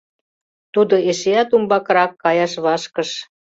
Тудо 0.73 0.95
эшеат 1.09 1.49
умбакырак 1.55 2.11
каяш 2.23 2.53
вашкыш. 2.65 3.09